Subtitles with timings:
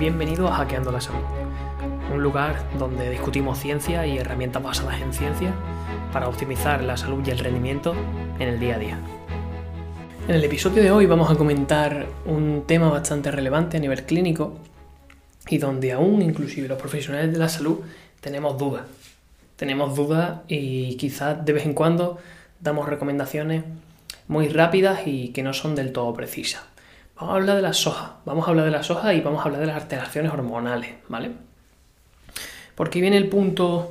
[0.00, 1.20] Bienvenido a Hackeando la Salud,
[2.10, 5.52] un lugar donde discutimos ciencia y herramientas basadas en ciencia
[6.10, 7.94] para optimizar la salud y el rendimiento
[8.38, 8.98] en el día a día.
[10.26, 14.56] En el episodio de hoy vamos a comentar un tema bastante relevante a nivel clínico
[15.50, 17.80] y donde aún inclusive los profesionales de la salud
[18.22, 18.84] tenemos dudas.
[19.56, 22.16] Tenemos dudas y quizás de vez en cuando
[22.58, 23.64] damos recomendaciones
[24.28, 26.62] muy rápidas y que no son del todo precisas.
[27.20, 29.44] Vamos a hablar de la soja, vamos a hablar de la soja y vamos a
[29.44, 31.32] hablar de las alteraciones hormonales, ¿vale?
[32.74, 33.90] Porque viene el punto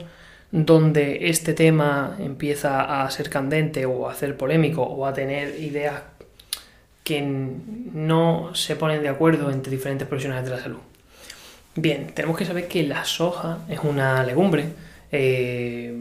[0.49, 6.01] donde este tema empieza a ser candente o a ser polémico o a tener ideas
[7.03, 10.79] que no se ponen de acuerdo entre diferentes profesionales de la salud.
[11.75, 14.69] Bien, tenemos que saber que la soja es una legumbre,
[15.11, 15.95] eh,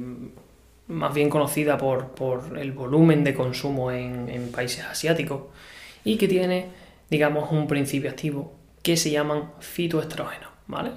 [0.86, 5.42] más bien conocida por, el volumen de consumo en países asiáticos,
[6.04, 10.90] y que tiene digamos, un principio activo que se llaman fitoestrógenos, ¿vale?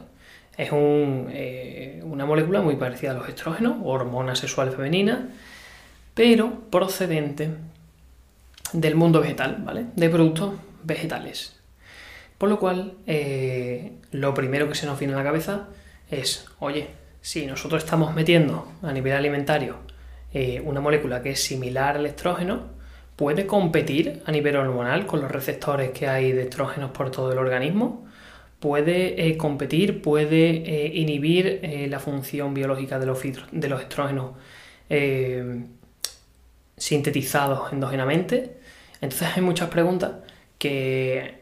[0.57, 5.29] Es eh, una molécula muy parecida a los estrógenos, hormona sexual femenina,
[6.13, 7.49] pero procedente
[8.73, 9.85] del mundo vegetal, ¿vale?
[9.95, 11.57] De productos vegetales.
[12.37, 15.67] Por lo cual, eh, lo primero que se nos viene a la cabeza
[16.09, 16.87] es, oye,
[17.21, 19.77] si nosotros estamos metiendo a nivel alimentario
[20.33, 22.80] eh, una molécula que es similar al estrógeno,
[23.21, 27.37] puede competir a nivel hormonal con los receptores que hay de estrógenos por todo el
[27.37, 28.07] organismo,
[28.59, 34.31] puede eh, competir, puede eh, inhibir eh, la función biológica de los, de los estrógenos
[36.75, 38.57] sintetizados endógenamente.
[39.01, 40.13] Entonces hay muchas preguntas
[40.57, 41.41] que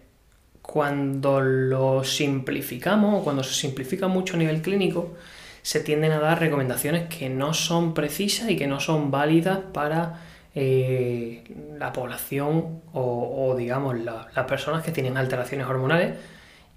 [0.62, 5.16] cuando lo simplificamos o cuando se simplifica mucho a nivel clínico,
[5.62, 10.28] se tienden a dar recomendaciones que no son precisas y que no son válidas para
[10.56, 11.44] eh,
[11.78, 16.16] la población o, digamos las personas que tienen alteraciones hormonales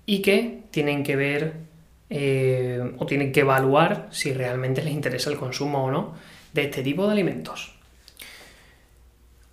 [0.04, 1.54] y que tienen que ver
[2.10, 6.14] eh, o tienen que evaluar si realmente les interesa el consumo o no
[6.52, 7.74] de este tipo de alimentos.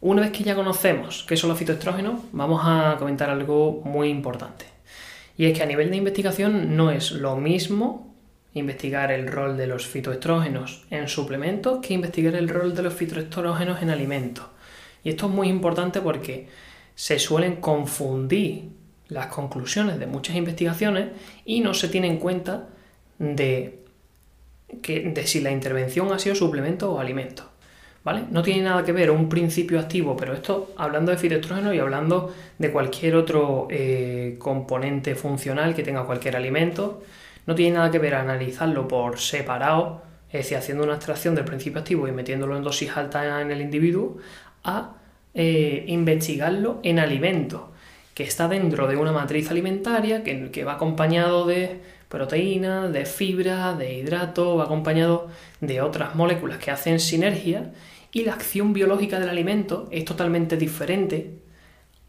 [0.02, 4.66] Una vez que ya conocemos qué son los fitoestrógenos, vamos a comentar algo muy importante.
[5.38, 8.09] Y es que a nivel de investigación no es lo mismo
[8.54, 13.82] investigar el rol de los fitoestrógenos en suplementos que investigar el rol de los fitoestrógenos
[13.82, 14.46] en alimentos.
[15.04, 16.48] Y esto es muy importante porque
[16.96, 18.70] se suelen confundir
[19.08, 21.10] las conclusiones de muchas investigaciones
[21.46, 22.68] y no se tiene en cuenta
[23.18, 23.80] de,
[24.82, 27.44] que, de si la intervención ha sido suplemento o alimento.
[28.04, 28.24] ¿Vale?
[28.32, 32.34] No tiene nada que ver un principio activo, pero esto hablando de fitoestrógenos y hablando
[32.58, 37.04] de cualquier otro eh, componente funcional que tenga cualquier alimento,
[37.50, 41.80] no tiene nada que ver analizarlo por separado, es decir, haciendo una extracción del principio
[41.80, 44.18] activo y metiéndolo en dosis altas en el individuo,
[44.64, 44.94] a
[45.34, 47.62] eh, investigarlo en alimentos,
[48.14, 53.74] que está dentro de una matriz alimentaria que, que va acompañado de proteínas, de fibra,
[53.74, 55.30] de hidrato, va acompañado
[55.60, 57.72] de otras moléculas que hacen sinergia
[58.12, 61.40] y la acción biológica del alimento es totalmente diferente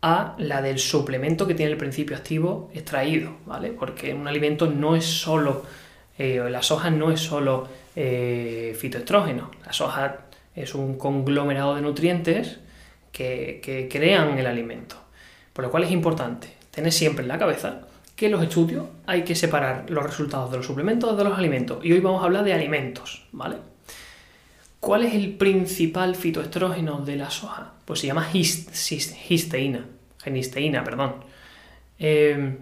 [0.03, 3.73] a la del suplemento que tiene el principio activo extraído, ¿vale?
[3.73, 5.65] Porque un alimento no es solo,
[6.19, 12.61] eh, la soja no es solo eh, fitoestrógeno, la soja es un conglomerado de nutrientes
[13.13, 14.97] que, que crean el alimento.
[15.53, 17.83] Por lo cual es importante tener siempre en la cabeza
[18.17, 21.85] que en los estudios hay que separar los resultados de los suplementos de los alimentos.
[21.85, 23.57] Y hoy vamos a hablar de alimentos, ¿vale?
[24.81, 27.73] ¿Cuál es el principal fitoestrógeno de la soja?
[27.85, 29.85] Pues se llama histeína,
[30.23, 31.17] genisteína, perdón.
[31.99, 32.57] Eh,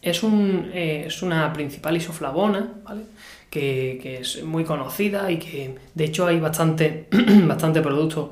[0.00, 3.02] es, un, eh, es, una principal isoflavona, ¿vale?
[3.50, 7.08] Que, es muy conocida y que de hecho hay bastante,
[7.46, 8.30] bastante productos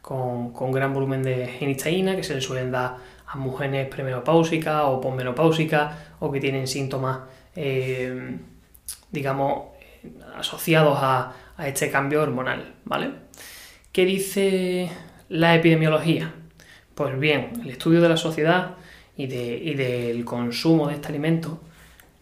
[0.00, 5.94] con, gran volumen de genisteína que se le suelen dar a mujeres premenopáusicas o posmenopáusicas
[6.20, 7.20] o que tienen síntomas,
[7.56, 8.38] eh,
[9.10, 9.72] digamos,
[10.36, 13.10] asociados a, este cambio hormonal, ¿vale?
[13.92, 14.90] ¿Qué dice
[15.28, 16.32] la epidemiología?
[16.94, 18.76] Pues bien, el estudio de la sociedad
[19.16, 21.60] y, del consumo de este alimento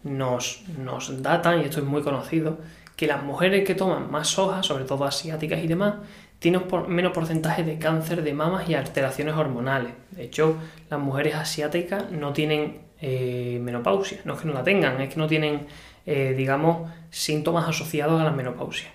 [0.03, 2.59] nos, nos datan, y esto es muy conocido,
[2.95, 5.95] que las mujeres que toman más soja, sobre todo asiáticas y demás,
[6.39, 9.93] tienen menos porcentaje de cáncer de mamas y alteraciones hormonales.
[10.11, 10.57] De hecho,
[10.89, 15.19] las mujeres asiáticas no tienen eh, menopausia, no es que no la tengan, es que
[15.19, 15.67] no tienen
[16.05, 18.89] eh, digamos, síntomas asociados a la menopausia.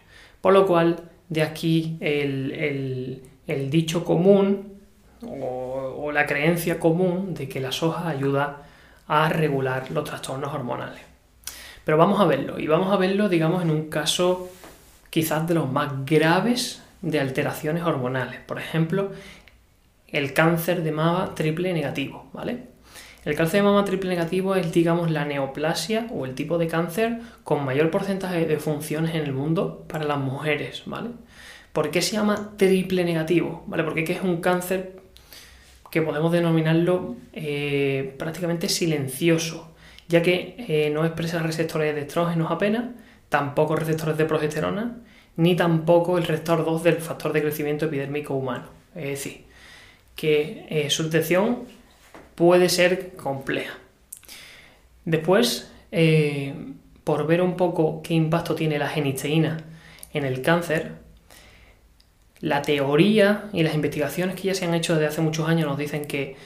[0.46, 3.20] Por lo cual, de aquí el,
[3.69, 4.78] dicho común
[5.28, 8.62] o, la creencia común de que la soja ayuda
[9.08, 11.00] a regular los trastornos hormonales.
[11.84, 14.48] Pero vamos a verlo, y vamos a verlo, digamos, en un caso
[15.10, 18.38] quizás de los más graves de alteraciones hormonales.
[18.38, 19.10] Por ejemplo,
[20.06, 22.75] el cáncer de mama triple negativo, ¿vale?
[23.26, 27.19] El cáncer de mama triple negativo es, digamos, la neoplasia o el tipo de cáncer
[27.43, 31.11] con mayor porcentaje de funciones en el mundo para las mujeres, ¿vale?
[31.73, 33.64] ¿Por qué se llama triple negativo?
[33.67, 33.82] ¿Vale?
[33.82, 35.00] Porque es un cáncer
[35.90, 39.75] que podemos denominarlo eh, prácticamente silencioso,
[40.06, 42.84] ya que eh, no expresa receptores de estrógenos apenas,
[43.28, 44.99] tampoco receptores de progesterona,
[45.34, 48.67] ni tampoco el receptor 2 del factor de crecimiento epidérmico humano.
[48.94, 49.46] Es decir,
[50.14, 51.75] que eh, su detección
[52.36, 53.74] puede ser compleja.
[55.04, 56.54] Después, eh,
[57.02, 59.64] por ver un poco qué impacto tiene la genisteína
[60.12, 60.92] en el cáncer,
[62.40, 65.78] la teoría y las investigaciones que ya se han hecho desde hace muchos años nos
[65.78, 66.36] dicen que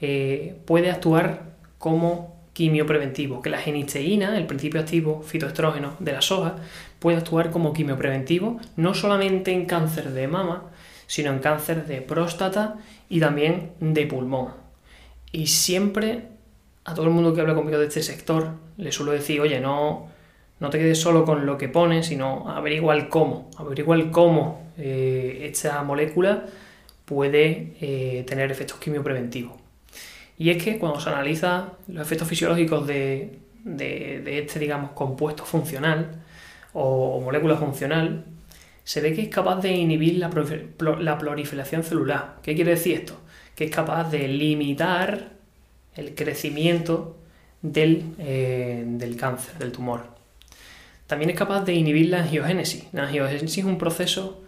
[0.00, 6.56] eh, puede actuar como quimiopreventivo, que la genisteína, el principio activo fitoestrógeno de la soja,
[6.98, 10.70] puede actuar como quimiopreventivo no solamente en cáncer de mama,
[11.06, 12.76] sino en cáncer de próstata
[13.08, 14.63] y también de pulmón.
[15.34, 16.28] Y siempre
[16.84, 20.08] a todo el mundo que habla conmigo de este sector le suelo decir, oye, no,
[20.60, 24.70] no te quedes solo con lo que pones, sino averigua el cómo, averigua el cómo
[24.78, 26.46] eh, esta molécula
[27.04, 29.54] puede eh, tener efectos quimiopreventivos.
[30.38, 36.22] Y es que cuando se analiza los efectos fisiológicos de, este, digamos, compuesto funcional
[36.74, 38.24] o, molécula funcional,
[38.84, 42.36] se ve que es capaz de inhibir la proliferación celular.
[42.40, 43.23] ¿Qué quiere decir esto?
[43.54, 45.30] Que es capaz de limitar
[45.96, 47.16] el crecimiento
[47.62, 50.02] eh, del, cáncer, del tumor.
[51.06, 52.86] También es capaz de inhibir la angiogénesis.
[52.92, 54.42] La angiogénesis es un proceso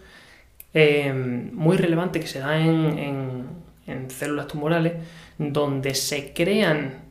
[0.75, 3.65] eh, muy relevante que se da en,
[4.09, 4.95] células tumorales
[5.39, 7.05] donde se crean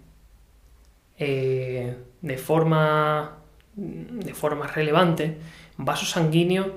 [1.17, 3.37] eh, de, forma,
[3.75, 5.37] de forma relevante
[5.77, 6.67] vasos sanguíneos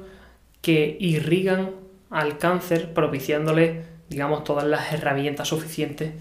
[0.63, 1.73] que irrigan
[2.11, 6.13] al cáncer propiciándole digamos, todas las herramientas suficientes,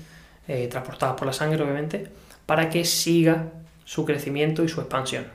[0.48, 2.08] eh, transportadas por la sangre, obviamente,
[2.46, 3.52] para que siga
[3.86, 5.26] su crecimiento y su expansión.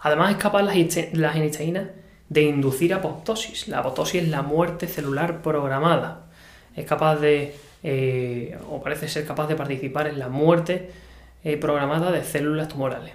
[0.00, 0.74] Además, es capaz la,
[1.12, 1.90] la genisteína
[2.28, 3.68] de inducir apoptosis.
[3.68, 6.26] La apoptosis es la muerte celular programada.
[6.74, 10.90] Es capaz de, eh, o parece ser capaz de participar en la muerte
[11.44, 13.12] eh, programada de células tumorales.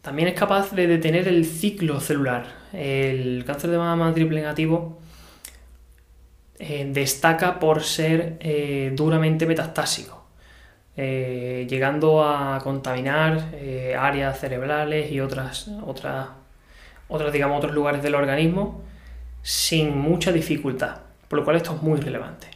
[0.00, 2.46] También es capaz de detener el ciclo celular.
[2.72, 5.00] El cáncer de mama triple negativo
[6.60, 10.24] eh, destaca por ser eh, duramente metastásico,
[10.96, 13.54] eh, llegando a contaminar
[13.96, 16.26] áreas cerebrales y otras, otras,
[17.06, 18.82] otras, digamos, otros lugares del organismo
[19.40, 20.96] sin mucha dificultad,
[21.28, 22.48] por lo cual esto es muy relevante.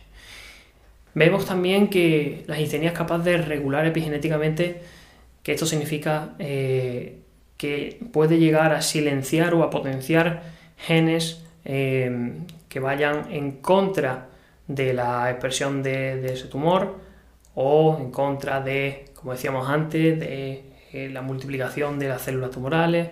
[1.14, 4.82] Vemos también que la histeria es capaz de regular epigenéticamente,
[5.44, 10.42] que esto significa que puede llegar a silenciar o a potenciar
[10.76, 11.44] genes
[12.72, 14.28] que vayan en contra
[14.66, 16.96] de la expresión de, ese tumor
[17.54, 20.64] o en contra de, como decíamos antes, de
[20.94, 23.10] eh, la multiplicación de las células tumorales.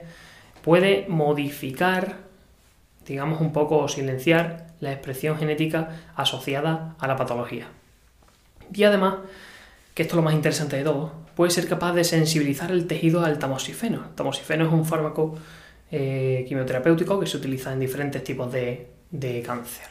[0.64, 2.20] Puede modificar,
[3.06, 7.66] digamos un poco, o silenciar la expresión genética asociada a la patología.
[8.72, 9.16] Y además,
[9.92, 13.26] que esto es lo más interesante de todo, puede ser capaz de sensibilizar el tejido
[13.26, 14.04] al tamoxifeno.
[14.08, 15.34] El tamoxifeno es un fármaco
[15.90, 19.86] eh, quimioterapéutico que se utiliza en diferentes tipos de, de cáncer.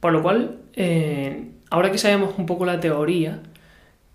[0.00, 3.40] Por lo cual, eh, ahora que sabemos un poco la teoría,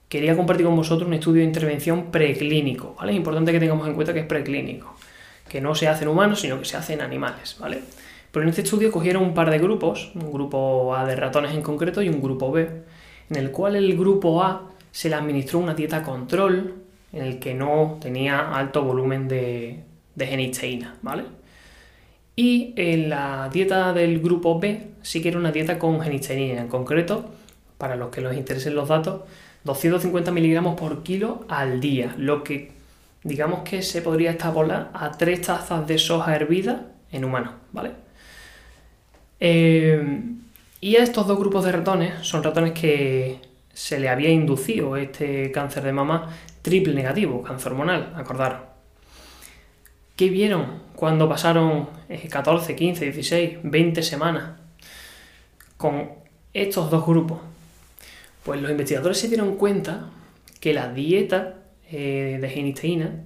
[0.09, 3.11] quería compartir con vosotros un estudio de intervención preclínico, ¿vale?
[3.11, 4.95] Es importante que tengamos en cuenta que es preclínico,
[5.47, 7.81] que no se hace en humanos, sino que se hace en animales, ¿vale?
[8.31, 11.61] Pero en este estudio cogieron un par de grupos, un grupo A de ratones en
[11.61, 12.69] concreto y un grupo B,
[13.29, 16.75] en el cual el grupo A se le administró una dieta control
[17.13, 19.83] en el que no tenía alto volumen de,
[20.15, 21.23] de genisteína, ¿vale?
[22.35, 26.67] Y en la dieta del grupo B sí que era una dieta con genisteína, en
[26.67, 27.31] concreto,
[27.77, 29.21] para los que les interesen los datos,
[29.63, 32.71] 250 miligramos por kilo al día, lo que
[33.23, 37.91] digamos que se podría extrapolar a 3 tazas de soja hervida en humanos, ¿vale?
[39.39, 40.21] Eh,
[40.81, 43.39] y a estos dos grupos de ratones, son ratones que
[43.73, 46.29] se le había inducido este cáncer de mama
[46.61, 48.74] triple negativo, cáncer hormonal, acordaros.
[50.15, 51.89] ¿Qué vieron cuando pasaron
[52.29, 54.57] 14, 15, 16, 20 semanas
[55.75, 56.09] con
[56.53, 57.39] estos dos grupos?
[58.45, 60.09] Pues los investigadores se dieron cuenta
[60.61, 61.55] que la dieta
[61.91, 63.25] eh, de genisteína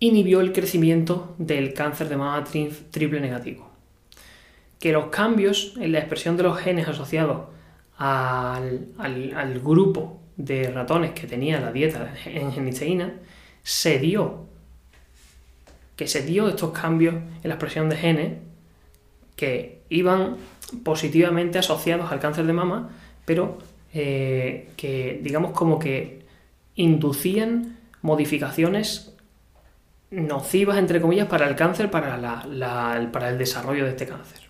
[0.00, 2.42] inhibió el crecimiento del cáncer de mama
[2.90, 3.70] triple negativo.
[4.80, 7.50] Que los cambios en la expresión de los genes asociados
[7.96, 13.14] al, al grupo de ratones que tenía la dieta en genisteína
[13.62, 14.49] se dio
[16.00, 18.38] que se dio estos cambios en la expresión de genes
[19.36, 20.38] que iban
[20.82, 22.88] positivamente asociados al cáncer de mama,
[23.26, 23.58] pero
[23.92, 26.24] eh, que digamos como que
[26.74, 29.14] inducían modificaciones
[30.10, 32.46] nocivas, entre comillas, para el cáncer, para,
[33.12, 34.40] para el desarrollo de este cáncer.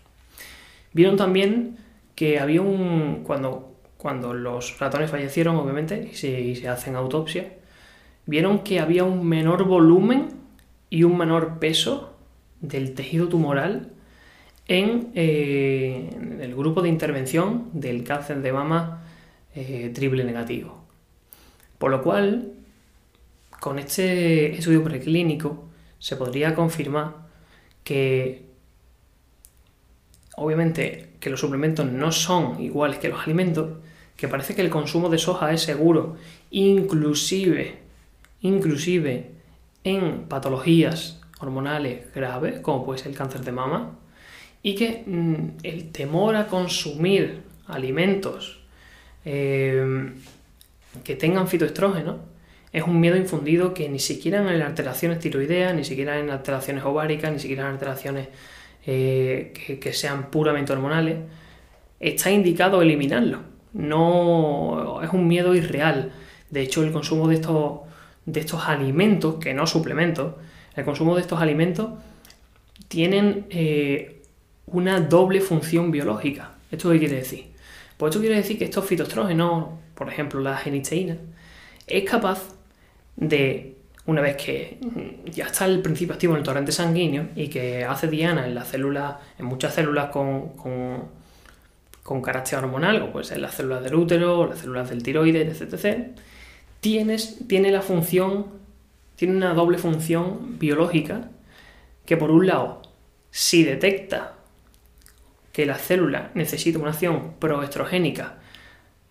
[0.92, 1.78] Vieron también
[2.14, 3.24] que había un...
[3.24, 7.54] cuando, cuando los ratones fallecieron, obviamente, y se, se hacen autopsia,
[8.26, 10.38] vieron que había un menor volumen
[10.90, 12.16] y un menor peso
[12.60, 13.92] del tejido tumoral
[14.66, 19.04] en, eh, el grupo de intervención del cáncer de mama
[19.54, 20.84] eh, triple negativo.
[21.78, 22.52] Por lo cual,
[23.58, 25.68] con este estudio preclínico
[25.98, 27.28] se podría confirmar
[27.84, 28.50] que
[30.36, 33.78] obviamente que los suplementos no son iguales que los alimentos,
[34.16, 36.16] que parece que el consumo de soja es seguro,
[36.50, 37.78] inclusive,
[38.40, 39.39] inclusive
[39.84, 43.98] en patologías hormonales graves, como puede ser el cáncer de mama,
[44.62, 48.60] y que mm, el temor a consumir alimentos
[49.24, 50.12] eh,
[51.04, 52.30] que tengan fitoestrógeno
[52.72, 57.32] es un miedo infundido que ni siquiera en alteraciones tiroideas, ni siquiera en alteraciones ováricas,
[57.32, 58.28] ni siquiera en alteraciones
[58.86, 61.18] eh, que, sean puramente hormonales,
[61.98, 63.40] está indicado eliminarlo.
[63.72, 66.12] No es un miedo irreal.
[66.50, 67.80] De hecho, el consumo de estos,
[68.26, 70.34] de estos alimentos, que no suplementos,
[70.76, 71.90] el consumo de estos alimentos
[72.88, 74.22] tienen eh,
[74.66, 76.52] una doble función biológica.
[76.70, 77.46] ¿Esto qué quiere decir?
[77.96, 81.16] Pues esto quiere decir que estos fitoestrógenos, por ejemplo la genisteína,
[81.86, 82.54] es capaz
[83.16, 84.78] de, una vez que
[85.26, 88.68] ya está el principio activo en el torrente sanguíneo y que hace diana en las
[88.68, 94.46] células, en muchas células con, con, carácter hormonal, como puede ser las células del útero,
[94.46, 96.08] las células del tiroides, etc.,
[96.80, 98.46] tienes, tiene la función,
[99.16, 101.30] tiene una doble función biológica
[102.06, 102.82] que por un lado,
[103.30, 104.34] si detecta
[105.52, 108.38] que la célula necesita una acción proestrogénica,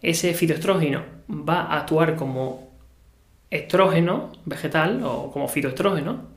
[0.02, 2.70] ese fitoestrógeno va a actuar como
[3.50, 6.28] estrógeno vegetal o como fitoestrógeno,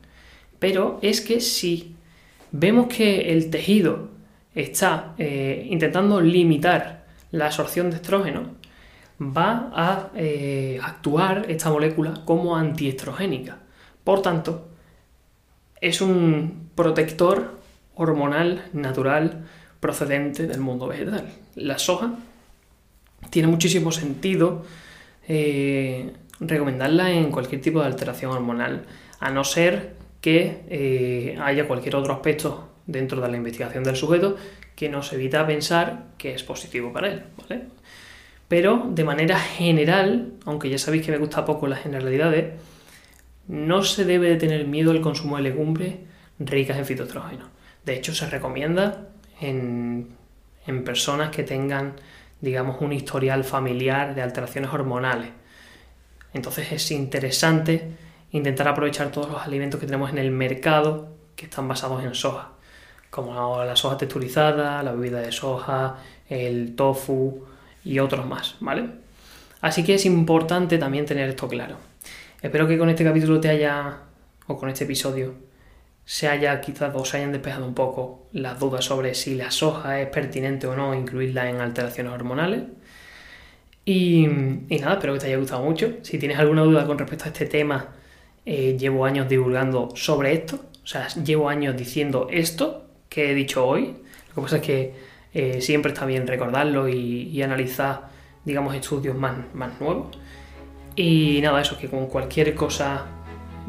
[0.58, 1.96] pero es que si
[2.50, 4.10] vemos que el tejido
[4.54, 8.61] está eh, intentando limitar la absorción de estrógeno,
[9.30, 13.58] va a eh, actuar esta molécula como antiestrogénica.
[14.02, 14.68] Por tanto,
[15.80, 17.58] es un protector
[17.94, 19.46] hormonal natural
[19.80, 21.32] procedente del mundo vegetal.
[21.54, 22.14] La soja
[23.30, 24.64] tiene muchísimo sentido
[25.28, 28.84] eh, recomendarla en cualquier tipo de alteración hormonal,
[29.20, 34.36] a no ser que eh, haya cualquier otro aspecto dentro de la investigación del sujeto
[34.74, 37.22] que nos evita pensar que es positivo para él.
[38.52, 42.52] Pero de manera general, aunque ya sabéis que me gusta poco las generalidades,
[43.48, 45.94] no se debe de tener miedo al consumo de legumbres
[46.38, 47.48] ricas en fitoestrógenos.
[47.86, 49.08] De hecho, se recomienda
[49.40, 50.14] en,
[50.84, 51.94] personas que tengan,
[52.42, 55.30] digamos, un historial familiar de alteraciones hormonales.
[56.34, 57.92] Entonces es interesante
[58.32, 62.50] intentar aprovechar todos los alimentos que tenemos en el mercado que están basados en soja,
[63.08, 65.96] como la soja texturizada, la bebida de soja,
[66.28, 67.46] el tofu
[67.84, 68.88] y otros más, ¿vale?
[69.60, 71.76] Así que es importante también tener esto claro.
[72.40, 73.98] Espero que con este capítulo te haya,
[74.46, 75.34] o con este episodio,
[76.04, 80.00] se haya quitado o se hayan despejado un poco las dudas sobre si la soja
[80.00, 82.64] es pertinente o no incluirla en alteraciones hormonales.
[83.84, 85.94] Y, nada, espero que te haya gustado mucho.
[86.02, 87.88] Si tienes alguna duda con respecto a este tema,
[88.44, 90.60] eh, llevo años divulgando sobre esto.
[90.82, 93.96] O sea, llevo años diciendo esto que he dicho hoy.
[94.28, 94.94] Lo que pasa es que
[95.34, 98.08] eh, siempre está bien recordarlo y, analizar,
[98.44, 100.18] digamos, estudios más, más nuevos.
[100.94, 103.06] Y nada, eso, que con cualquier cosa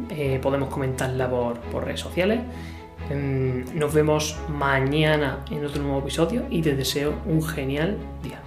[0.10, 2.41] eh, podemos comentarla por, por redes sociales.
[3.10, 8.39] Em, nos vemos mañana en otro nuevo episodio y te deseo un genial día.